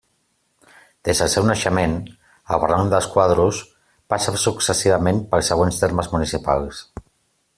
Des 1.09 1.19
del 1.23 1.29
seu 1.33 1.43
naixement, 1.49 1.91
el 2.55 2.63
Barranc 2.63 2.89
dels 2.95 3.09
Quadros 3.17 3.61
passa 4.15 4.35
successivament 4.47 5.23
pels 5.35 5.53
següents 5.55 5.79
termes 5.85 6.13
municipals. 6.17 6.81